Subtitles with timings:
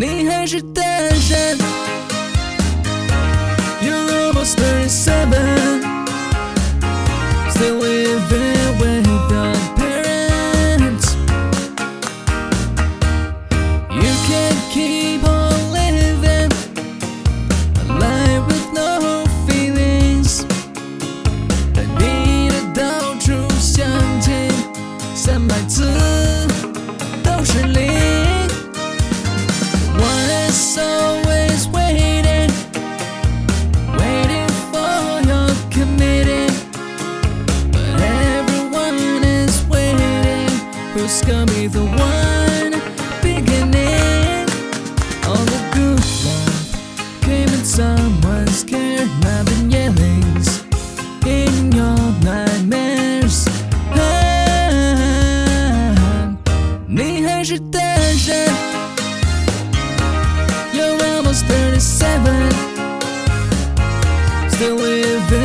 [0.00, 1.58] 你还是单身。
[3.80, 5.82] You're almost thirty-seven,
[7.50, 11.16] still living with your parents.
[13.90, 16.50] You can't keep on living
[17.80, 20.44] a life with no feelings.
[21.74, 23.86] 但你的到处相
[24.20, 24.50] 亲，
[25.14, 25.84] 三百次
[41.00, 42.72] Who's gonna be the one
[43.22, 44.46] beginning?
[45.26, 46.66] All the good love
[47.22, 50.64] came in someone's scared, not been yellings
[51.26, 53.46] in your nightmares.
[53.92, 53.98] 啊
[56.86, 58.34] 你还是单身。
[60.72, 62.50] You're almost 37,
[64.50, 65.39] still living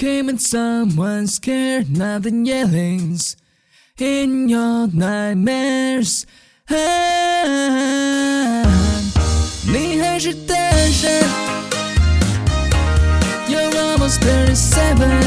[0.00, 3.36] came in someone scared, not the yellings
[3.98, 6.26] in your nightmares.
[6.68, 6.74] 啊
[9.68, 11.22] 你还是单身。
[13.48, 15.22] You're almost thirty-seven.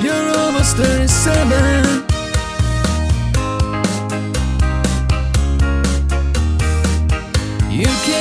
[0.00, 2.09] You're almost thirty-seven.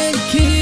[0.00, 0.59] Can't keep